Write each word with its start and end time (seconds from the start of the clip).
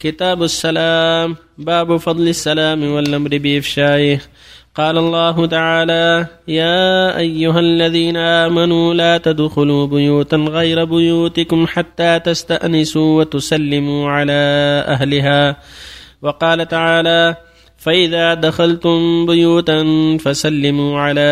كتاب 0.00 0.42
السلام 0.42 1.36
باب 1.58 1.96
فضل 1.96 2.28
السلام 2.28 2.92
والأمر 2.92 3.38
بإفشائه. 3.38 4.20
قال 4.74 4.98
الله 4.98 5.46
تعالى 5.46 6.26
يا 6.48 7.16
أيها 7.18 7.60
الذين 7.60 8.16
آمنوا 8.16 8.94
لا 8.94 9.18
تدخلوا 9.18 9.86
بيوتا 9.86 10.36
غير 10.36 10.84
بيوتكم 10.84 11.66
حتى 11.66 12.18
تستأنسوا 12.18 13.18
وتسلموا 13.18 14.10
على 14.10 14.40
أهلها. 14.88 15.56
وقال 16.22 16.68
تعالى 16.68 17.36
فإذا 17.78 18.34
دخلتم 18.34 19.26
بيوتا 19.26 19.78
فسلموا 20.20 21.00
على 21.00 21.30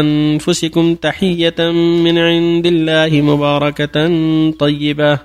أنفسكم 0.00 0.94
تحية 0.94 1.60
من 2.04 2.18
عند 2.18 2.66
الله 2.66 3.20
مباركة 3.20 3.96
طيبة. 4.50 5.18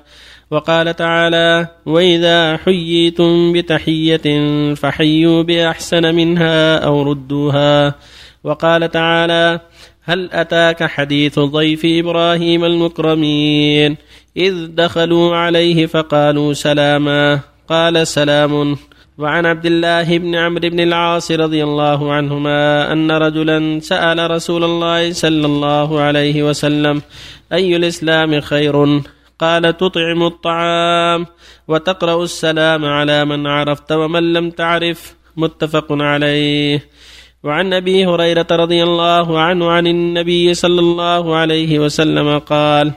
وقال 0.52 0.95
تعالى 0.95 1.68
واذا 1.86 2.57
حييتم 2.57 3.54
بتحيه 3.54 4.25
فحيوا 4.73 5.43
باحسن 5.43 6.15
منها 6.15 6.78
أو 6.78 7.01
ردوها. 7.01 7.96
وقال 8.43 8.92
تعالى 8.92 9.59
هل 10.04 10.29
اتاك 10.32 10.83
حديث 10.83 11.39
ضيف 11.39 11.82
إبراهيم 11.86 12.65
المكرمين؟ 12.65 13.97
اذ 14.37 14.68
دخلوا 14.68 15.36
عليه 15.36 15.86
فقالوا 15.86 16.54
سلاما. 16.54 17.39
قال 17.70 18.07
سلام. 18.07 18.78
وعن 19.18 19.45
عبد 19.45 19.65
الله 19.65 20.18
بن 20.18 20.36
عمرو 20.36 20.70
بن 20.70 20.79
العاص 20.79 21.31
رضي 21.31 21.64
الله 21.64 22.14
عنهما 22.14 22.92
ان 22.93 23.11
رجلا 23.11 23.79
سال 23.79 24.31
رسول 24.31 24.64
الله 24.64 25.14
صلى 25.14 25.45
الله 25.45 26.00
عليه 26.00 26.43
وسلم 26.43 27.01
اي 27.54 27.75
الاسلام 27.75 28.42
خير؟ 28.42 29.01
قال 29.39 29.78
تطعم 29.78 30.24
الطعام 30.24 31.25
وتقرأ 31.68 32.23
السلام 32.23 32.86
على 32.86 33.25
من 33.25 33.48
عرفت 33.48 33.92
ومن 33.92 34.34
لم 34.34 34.50
تعرف. 34.50 35.16
متفق 35.38 35.88
عليه. 35.92 36.84
وعن 37.44 37.73
أبي 37.73 38.06
هريرة 38.06 38.48
رضي 38.52 38.84
الله 38.84 39.40
عنه 39.40 39.72
عن 39.72 39.88
النبي 39.88 40.54
صلى 40.54 40.80
الله 40.80 41.36
عليه 41.36 41.80
وسلم 41.80 42.40
قال 42.40 42.92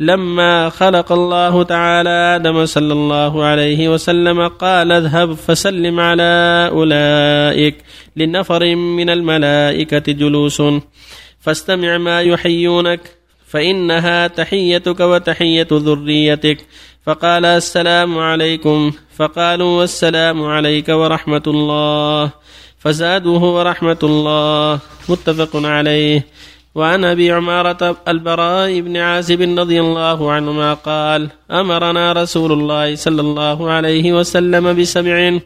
لما 0.00 0.68
خلق 0.68 1.12
الله 1.12 1.62
تعالى 1.62 2.10
آدم 2.10 2.66
صلى 2.66 2.92
الله 2.92 3.44
عليه 3.44 3.88
وسلم 3.88 4.48
قال 4.48 4.92
اذهب 4.92 5.34
فسلم 5.34 6.00
على 6.00 6.68
أولئك 6.72 7.76
لنفر 8.16 8.74
من 8.74 9.10
الملائكة 9.10 10.12
جلوس 10.12 10.62
فاستمع 11.40 11.98
ما 11.98 12.22
يحيونك 12.22 13.00
فإنها 13.54 14.26
تحيتك 14.26 15.00
وتحية 15.00 15.68
ذريتك. 15.72 16.58
فقال 17.06 17.44
السلام 17.44 18.18
عليكم. 18.18 18.92
فقالوا 19.16 19.78
والسلام 19.80 20.42
عليك 20.42 20.88
ورحمة 20.88 21.42
الله. 21.46 22.30
فزادوه 22.78 23.42
ورحمة 23.54 24.02
الله. 24.02 24.78
متفق 25.08 25.56
عليه. 25.56 26.26
وعن 26.74 27.04
أبي 27.04 27.32
عمارة 27.32 27.96
البراء 28.08 28.80
بن 28.80 28.96
عازب 28.96 29.58
رضي 29.58 29.80
الله 29.80 30.32
عنهما 30.32 30.74
قال 30.74 31.28
أمرنا 31.50 32.12
رسول 32.12 32.52
الله 32.52 32.94
صلى 32.94 33.20
الله 33.20 33.70
عليه 33.70 34.12
وسلم 34.12 34.80
بسبع 34.80 35.38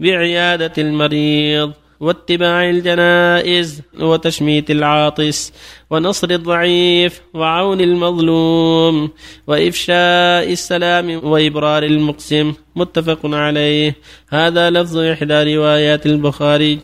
بعيادة 0.00 0.72
المريض. 0.78 1.72
واتباع 2.00 2.70
الجنائز 2.70 3.82
وتشميت 4.00 4.70
العاطس 4.70 5.52
ونصر 5.90 6.30
الضعيف 6.30 7.20
وعون 7.34 7.80
المظلوم 7.80 9.10
وإفشاء 9.46 10.52
السلام 10.52 11.24
وإبرار 11.24 11.82
المقسم 11.82 12.52
متفق 12.76 13.20
عليه. 13.24 13.96
هذا 14.28 14.70
لفظ 14.70 14.96
إحدى 14.96 15.56
روايات 15.56 16.06
البخاري. 16.06 16.78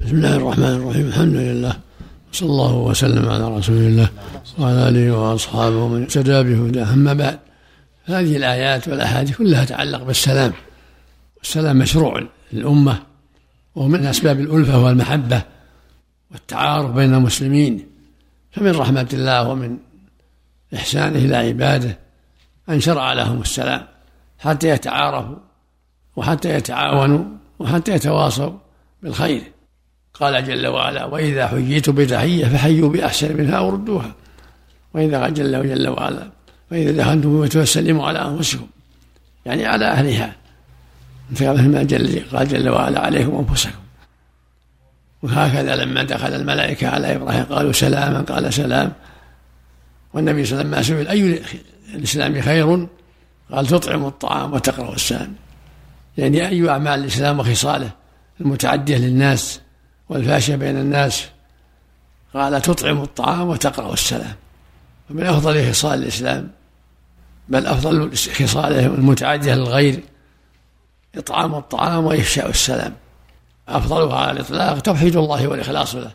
بسم 0.00 0.16
الله 0.16 0.36
الرحمن 0.36 0.64
الرحيم. 0.64 1.06
الحمد 1.06 1.34
لله. 1.36 1.76
صلى 2.32 2.48
الله 2.48 2.76
وسلم 2.76 3.28
على 3.28 3.56
رسول 3.58 3.76
الله 3.76 4.08
وعلى 4.58 4.88
آله 4.88 5.16
وأصحابه 5.18 5.76
ومن 5.76 6.02
اهتدى 6.02 6.42
بهداه. 6.42 6.92
أما 6.92 7.12
بعد 7.12 7.38
هذه 8.04 8.36
الآيات 8.36 8.88
والأحاديث 8.88 9.36
كلها 9.36 9.64
تتعلق 9.64 10.02
بالسلام. 10.02 10.52
والسلام 11.38 11.78
مشروع 11.78 12.22
للأمة 12.52 13.07
وهو 13.78 13.88
من 13.88 14.06
أسباب 14.06 14.40
الألفة 14.40 14.84
والمحبة 14.84 15.42
والتعارف 16.30 16.90
بين 16.90 17.14
المسلمين 17.14 17.86
فمن 18.50 18.76
رحمة 18.76 19.08
الله 19.12 19.48
ومن 19.48 19.76
إحسانه 20.74 21.18
إلى 21.18 21.36
عباده 21.36 21.98
أن 22.68 22.80
شرع 22.80 23.12
لهم 23.12 23.40
السلام 23.40 23.86
حتى 24.38 24.68
يتعارفوا 24.68 25.36
وحتى 26.16 26.54
يتعاونوا 26.54 27.24
وحتى 27.58 27.92
يتواصوا 27.92 28.52
بالخير. 29.02 29.42
قال 30.14 30.44
جل 30.44 30.66
وعلا 30.66 31.04
وإذا 31.04 31.46
حييتم 31.46 31.92
بتحية 31.92 32.44
فحيوا 32.44 32.88
بأحسن 32.88 33.36
منها 33.36 33.54
أو 33.54 33.70
ردوها. 33.70 34.14
وإذا 34.94 35.22
قال 35.22 35.34
جل 35.34 35.88
وعلا 35.88 36.30
فإذا 36.70 36.92
دخلتم 36.92 37.46
فسلموا 37.46 38.06
على 38.06 38.18
أنفسكم. 38.18 38.66
يعني 39.46 39.66
على 39.66 39.84
أهلها. 39.84 40.36
مثل 41.30 41.68
ما 41.68 41.82
جل 41.82 42.22
قال 42.32 42.48
جل 42.48 42.68
وعلا 42.68 43.00
عليكم 43.00 43.46
انفسكم 43.48 43.78
وهكذا 45.22 45.76
لما 45.76 46.02
دخل 46.02 46.34
الملائكة 46.34 46.88
على 46.88 47.16
إبراهيم 47.16 47.44
قالوا 47.44 47.72
سلاما 47.72 48.20
قال 48.20 48.54
سلام. 48.54 48.92
والنبي 50.14 50.44
صلى 50.44 50.60
الله 50.60 50.76
عليه 50.76 50.86
وسلم 50.86 50.96
سئل 50.96 51.08
أي 51.08 51.42
الإسلام 51.94 52.40
خير؟ 52.40 52.86
قال 53.52 53.66
تطعم 53.66 54.06
الطعام 54.06 54.52
وتقرأ 54.52 54.94
السلام 54.94 55.34
يعني 56.18 56.48
أي 56.48 56.70
أعمال 56.70 57.00
الإسلام 57.00 57.38
وخصاله 57.38 57.90
المتعدية 58.40 58.96
للناس 58.96 59.60
والفاشية 60.08 60.56
بين 60.56 60.76
الناس. 60.76 61.24
قال 62.34 62.62
تطعم 62.62 63.02
الطعام 63.02 63.48
وتقرأ 63.48 63.92
السلام. 63.92 64.34
ومن 65.10 65.26
أفضل 65.26 65.70
خصال 65.70 66.02
الإسلام 66.02 66.50
بل 67.48 67.66
أفضل 67.66 68.16
خصاله 68.16 68.86
المتعدية 68.86 69.54
للغير 69.54 70.00
إطعام 71.14 71.54
الطعام 71.54 72.04
وإفشاء 72.04 72.50
السلام. 72.50 72.94
أفضلها 73.68 74.16
على 74.16 74.30
الإطلاق 74.30 74.78
توحيد 74.78 75.16
الله 75.16 75.48
والإخلاص 75.48 75.94
له. 75.94 76.10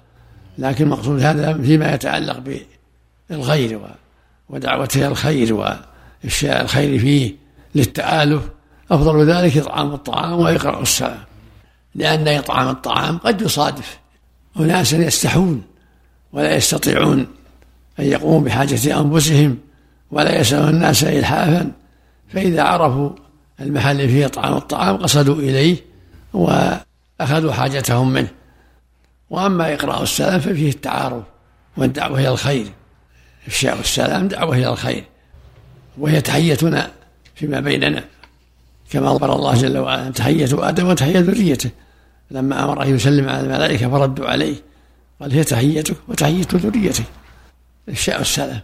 لكن 0.58 0.88
مقصود 0.88 1.22
هذا 1.22 1.54
فيما 1.54 1.94
يتعلق 1.94 2.44
بالغير 3.30 3.82
ودعوته 4.50 4.98
إلى 4.98 5.08
الخير 5.08 5.54
وإفشاء 5.54 6.62
الخير 6.62 7.00
فيه 7.00 7.36
للتآلف. 7.76 8.44
أفضل 8.92 9.32
ذلك 9.32 9.58
إطعام 9.58 9.94
الطعام 9.94 10.40
وإقراء 10.40 10.82
السلام. 10.82 11.24
لأن 11.96 12.28
إطعام 12.28 12.70
الطعام 12.70 13.18
قد 13.18 13.42
يصادف. 13.42 14.00
أناسا 14.60 14.98
يستحون 14.98 15.64
ولا 16.34 16.56
يستطيعون 16.56 17.28
أن 18.00 18.06
يقوموا 18.06 18.42
بحاجة 18.42 19.00
أنفسهم 19.00 19.58
ولا 20.12 20.40
يسألون 20.40 20.70
الناس 20.70 21.04
إلحافا. 21.04 21.72
فإذا 22.34 22.64
عرفوا 22.64 23.10
المحل 23.60 24.08
فيه 24.08 24.28
طعام 24.28 24.54
الطعام 24.54 24.98
قصدوا 24.98 25.36
إليه 25.36 25.78
وأخذوا 26.34 27.54
حاجتهم 27.54 28.14
منه. 28.14 28.30
وأما 29.30 29.74
إقراء 29.74 30.04
السلام 30.04 30.40
ففيه 30.40 30.70
التعارف 30.70 31.24
والدعوة 31.78 32.20
إلى 32.20 32.30
الخير. 32.30 32.68
إفشاء 33.48 33.80
السلام 33.80 34.28
دعوة 34.28 34.58
إلى 34.58 34.70
الخير 34.70 35.04
وهي 35.98 36.22
تحيتنا 36.22 36.92
فيما 37.36 37.60
بيننا. 37.60 38.04
كما 38.90 39.08
أخبر 39.08 39.36
الله 39.36 39.54
جل 39.54 39.78
وعلا 39.78 40.10
تحية 40.10 40.70
آدم 40.70 40.88
وتحية 40.88 41.20
ذريته. 41.20 41.70
لما 42.32 42.64
أمر 42.64 42.84
أن 42.84 42.96
يسلم 42.96 43.30
على 43.30 43.40
الملائكة 43.40 43.90
فردوا 43.90 44.28
عليه 44.28 44.56
قال 45.22 45.32
هي 45.32 45.44
تحيتك 45.44 45.96
وتحية 46.08 46.48
ذريتك. 46.54 47.06
إفشاء 47.90 48.22
السلام 48.22 48.60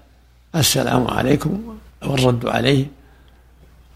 السلام 0.55 1.07
عليكم 1.07 1.77
والرد 2.01 2.45
عليه. 2.45 2.98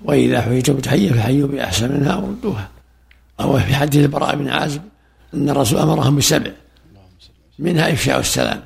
وإذا 0.03 0.41
حييتم 0.41 0.73
بتحية 0.73 1.11
فحيوا 1.11 1.47
بأحسن 1.47 1.91
منها 1.91 2.11
أو 2.11 2.27
ردوها. 2.27 2.69
أو 3.39 3.59
في 3.59 3.75
حديث 3.75 4.03
البراء 4.03 4.35
بن 4.35 4.47
عازب 4.47 4.81
أن 5.33 5.49
الرسول 5.49 5.79
أمرهم 5.79 6.15
بسبع. 6.15 6.51
منها 7.59 7.93
إفشاء 7.93 8.19
السلام 8.19 8.63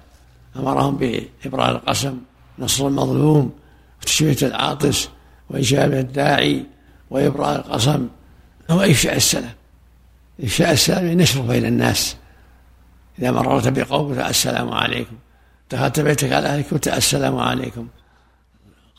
أمرهم 0.56 0.98
بإبراء 0.98 1.72
القسم 1.72 2.18
نصر 2.60 2.88
المظلوم 2.88 3.52
وتشمية 4.02 4.38
العاطس 4.42 5.10
وإجابة 5.50 6.00
الداعي 6.00 6.66
وإبراء 7.10 7.56
القسم. 7.56 8.08
هو 8.70 8.82
إفشاء 8.82 9.16
السلام. 9.16 9.54
إفشاء 10.44 10.72
السلام 10.72 11.06
نشره 11.06 11.42
بين 11.42 11.66
الناس. 11.66 12.16
إذا 13.20 13.32
مررت 13.32 13.68
بقوم 13.68 14.20
السلام 14.20 14.70
عليكم. 14.70 15.16
دخلت 15.72 16.00
بيتك 16.00 16.34
على 16.34 16.48
أهلك 16.48 16.88
السلام 16.88 17.38
عليكم. 17.38 17.88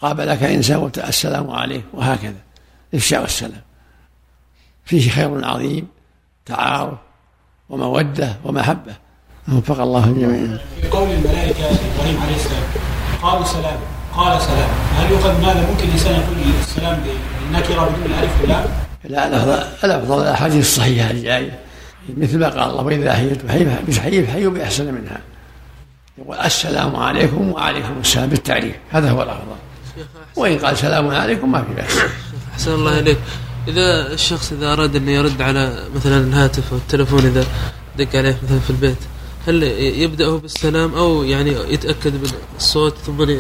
قابلك 0.02 0.42
إنسان 0.42 0.90
السلام 0.96 1.50
عليه 1.50 1.80
وهكذا. 1.92 2.40
إفشاء 2.94 3.24
السلام. 3.24 3.62
فيه 4.84 5.10
خير 5.10 5.44
عظيم 5.44 5.88
تعارف 6.46 6.98
ومودة 7.68 8.36
ومحبة. 8.44 8.94
وفق 9.52 9.80
الله 9.80 10.04
الجميع 10.04 10.58
في 10.80 10.88
قول 10.88 11.10
الملائكة 11.10 11.64
إبراهيم 11.66 12.20
عليه 12.22 12.36
السلام 12.36 12.62
قالوا 13.22 13.44
سلام 13.44 13.78
قال 14.16 14.42
سلام. 14.42 14.68
هل 14.96 15.10
يؤخذ 15.10 15.38
من 15.38 15.44
هذا 15.44 15.70
ممكن 15.70 15.84
الإنسان 15.84 16.12
يقول 16.12 16.36
السلام 16.60 17.04
بالنكرة 17.40 17.84
بدون 17.84 18.06
الألف 18.06 18.40
واللام؟ 18.40 18.64
لا 19.04 19.28
الافضل 19.28 19.68
الافضل 19.84 20.22
الاحاديث 20.22 20.66
الصحيحه 20.66 21.10
الجايه 21.10 21.58
مثل 22.16 22.38
ما 22.38 22.48
قال 22.48 22.70
الله 22.70 22.82
واذا 22.82 23.14
حييتم 23.14 23.48
بحي 23.88 24.22
فحيوا 24.22 24.52
باحسن 24.52 24.94
منها. 24.94 25.20
يقول 26.18 26.36
السلام 26.36 26.96
عليكم 26.96 27.52
وعليكم 27.52 27.94
السلام 28.00 28.28
بالتعريف 28.28 28.76
هذا 28.90 29.10
هو 29.10 29.22
الأفضل. 29.22 29.56
وإن 30.36 30.58
قال 30.58 30.76
سلام 30.76 31.08
عليكم 31.08 31.52
ما 31.52 31.62
في 31.62 31.74
بأس 31.74 31.98
أحسن 32.52 32.74
الله 32.74 32.98
إليك 32.98 33.18
إذا 33.68 34.12
الشخص 34.12 34.52
إذا 34.52 34.72
أراد 34.72 34.96
أن 34.96 35.08
يرد 35.08 35.42
على 35.42 35.84
مثلا 35.94 36.18
الهاتف 36.18 36.72
أو 36.72 36.78
التلفون 36.78 37.26
إذا 37.26 37.44
دق 37.98 38.16
عليه 38.16 38.38
مثلا 38.44 38.58
في 38.58 38.70
البيت 38.70 38.96
هل 39.46 39.62
يبدا 40.02 40.36
بالسلام 40.36 40.94
أو 40.94 41.22
يعني 41.22 41.50
يتأكد 41.50 42.12
بالصوت 42.54 42.94
ثم 42.98 43.30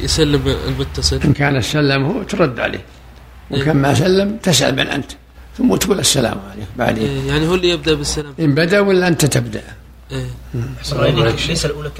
يسلم 0.00 0.56
المتصل؟ 0.68 1.20
إن 1.24 1.32
كان 1.32 1.62
سلم 1.62 2.04
هو 2.04 2.22
ترد 2.22 2.60
عليه 2.60 2.84
وإن 3.50 3.64
كان 3.64 3.76
ما 3.76 3.94
سلم 3.94 4.36
تسأل 4.36 4.76
من 4.76 4.86
أنت 4.86 5.12
ثم 5.58 5.76
تقول 5.76 6.00
السلام 6.00 6.38
عليكم 6.52 6.70
بعدين 6.76 7.08
إيه، 7.08 7.28
يعني 7.28 7.48
هو 7.48 7.54
اللي 7.54 7.68
يبدأ 7.68 7.94
بالسلام 7.94 8.34
إن 8.40 8.54
بدأ 8.54 8.80
ولا 8.80 9.08
أنت 9.08 9.26
تبدأ؟ 9.26 9.62
إيه. 10.12 10.26
ليس 11.48 11.66
الاولى 11.66 11.90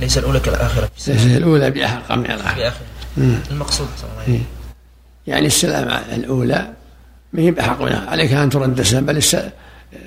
ليس 0.00 0.18
الأولى 0.18 0.40
كالآخرة. 0.40 0.90
ليس 1.08 1.26
الأولى 1.26 1.70
باحق 1.70 2.14
من 2.14 2.26
الاخره 2.26 2.72
المقصود 3.50 3.86
إيه. 4.28 4.40
يعني 5.26 5.46
السلام 5.46 6.02
الأولى 6.14 6.68
ما 7.32 7.42
هي 7.42 7.50
بحق 7.50 7.82
منها 7.82 8.10
عليك 8.10 8.32
أن 8.32 8.50
ترد 8.50 8.80
السلام 8.80 9.06
بل 9.06 9.22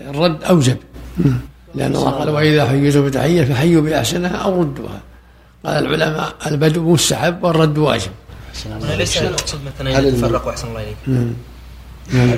الرد 0.10 0.44
أوجب. 0.44 0.78
لأن 1.76 1.96
الله 1.96 2.12
قال 2.12 2.30
وإذا 2.30 2.68
حييتم 2.68 3.06
بتحية 3.06 3.44
فحيوا 3.44 3.82
بأحسنها 3.82 4.38
أو 4.38 4.62
ردوها. 4.62 5.02
قال 5.66 5.86
العلماء 5.86 6.34
البدء 6.46 6.82
مستحب 6.82 7.44
والرد 7.44 7.78
واجب. 7.78 8.12
ليس 8.98 9.18
المقصود 9.18 9.60
مثلا 9.66 10.08
يتفرق 10.08 10.48
احسن 10.48 10.68
الله 10.68 10.84
إليك. 10.84 10.98
نعم. 11.08 11.34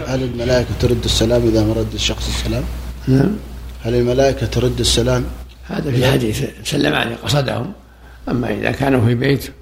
هل 0.07 0.23
الملائكة 0.23 0.69
ترد 0.79 1.03
السلام 1.03 1.47
إذا 1.47 1.63
ما 1.63 1.73
رد 1.73 1.93
الشخص 1.93 2.27
السلام؟ 2.27 2.63
نعم. 3.07 3.31
هل 3.83 3.95
الملائكة 3.95 4.45
ترد 4.45 4.79
السلام؟ 4.79 5.25
هذا 5.69 5.91
في 5.91 6.11
حديث 6.11 6.45
سلم 6.63 6.95
عليه 6.95 7.15
قصدهم. 7.15 7.73
أما 8.29 8.49
إذا 8.49 8.71
كانوا 8.71 9.05
في 9.05 9.15
بيت 9.15 9.53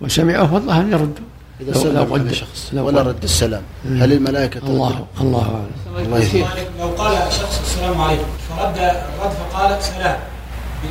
وسمعوا 0.00 0.46
فالله 0.46 0.80
أن 0.80 0.92
يردوا. 0.92 1.24
إذا 1.60 1.72
سلم 1.72 2.12
على 2.12 2.34
شخص 2.34 2.70
ولا 2.74 3.02
رد 3.02 3.22
السلام 3.22 3.62
هل 3.84 4.12
الملائكة 4.12 4.60
ترد 4.60 4.70
الله 4.70 5.06
الله 5.20 5.64
أعلم. 5.96 6.06
الله 6.06 6.48
لو 6.80 6.88
قال 6.88 7.32
شخص 7.32 7.60
السلام 7.60 8.00
عليكم 8.00 8.24
فرد 8.48 8.78
الرد 8.78 9.30
فقال 9.30 9.82
سلام 9.82 10.18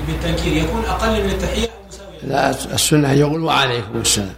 بالتنكير. 0.08 0.54
يكون 0.64 0.86
أقل 0.86 1.24
من 1.24 1.30
التحية 1.30 1.66
أو 1.66 1.88
مساوية. 1.90 2.34
لا 2.34 2.50
السنة 2.50 3.12
يقول 3.12 3.44
وعليكم 3.44 4.02
السلام. 4.02 4.36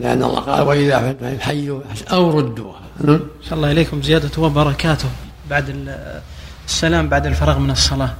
لأن 0.00 0.22
الله 0.22 0.40
قال 0.40 0.62
وإذا 0.62 1.16
حيوا 1.40 1.80
أو 2.12 2.38
ردوها. 2.38 2.80
نعم. 3.04 3.20
شاء 3.48 3.54
الله 3.54 3.72
إليكم 3.72 4.02
زيادة 4.02 4.42
وبركاته. 4.42 5.08
بعد 5.50 5.94
السلام 6.68 7.08
بعد 7.08 7.26
الفراغ 7.26 7.58
من 7.58 7.70
الصلاة. 7.70 8.14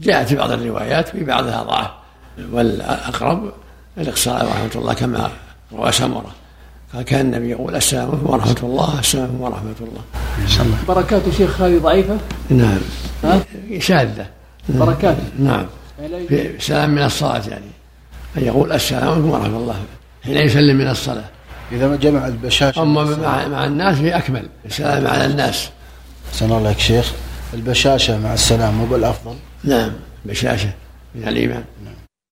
جاءت 0.00 0.28
في 0.28 0.34
بعض 0.34 0.50
الروايات 0.50 1.08
في 1.08 1.24
بعضها 1.24 1.62
ضعف 1.62 1.90
والأقرب 2.52 3.52
الإقصاء 3.98 4.44
ورحمة 4.44 4.70
الله 4.74 4.94
كما 4.94 5.30
روى 5.72 5.92
سمرة. 5.92 6.34
قال 6.94 7.02
كان 7.02 7.20
النبي 7.20 7.50
يقول 7.50 7.76
السلام 7.76 8.08
عليكم 8.08 8.30
ورحمة 8.30 8.56
الله 8.62 8.98
السلام 8.98 9.24
عليكم 9.24 9.40
ورحمة 9.40 9.74
الله. 9.80 10.00
إن 10.42 10.48
شاء 10.48 10.66
الله 10.66 10.76
بركات 10.88 11.22
شيخ 11.36 11.60
هذه 11.60 11.78
ضعيفة؟ 11.78 12.18
نعم. 12.50 12.78
شاذة. 13.78 14.26
بركات. 14.68 15.16
نعم. 15.38 15.66
في 16.28 16.54
سلام 16.58 16.90
من 16.90 17.02
الصلاة 17.02 17.42
يعني. 17.48 17.70
أن 18.38 18.44
يقول 18.44 18.72
السلام 18.72 19.08
عليكم 19.08 19.30
ورحمة 19.30 19.56
الله. 19.56 19.76
حين 20.24 20.36
يسلم 20.36 20.76
من 20.76 20.88
الصلاة. 20.88 21.24
إذا 21.72 21.88
ما 21.88 21.96
جمع 21.96 22.26
البشاشة. 22.26 22.82
أما 22.82 23.04
مع, 23.04 23.48
مع 23.48 23.64
الناس 23.64 23.98
في 23.98 24.16
أكمل. 24.16 24.48
السلام 24.66 25.06
على 25.06 25.26
الناس. 25.26 25.70
سن 26.32 26.52
الله 26.52 26.70
لك 26.70 26.78
شيخ. 26.78 27.12
البشاشة 27.54 28.18
مع 28.18 28.34
السلام 28.34 28.74
مو 28.74 28.86
بالأفضل؟ 28.86 29.34
نعم 29.64 29.92
بشاشة. 30.24 30.70
من 31.14 31.28
الإيمان. 31.28 31.64
نعم. 31.84 32.01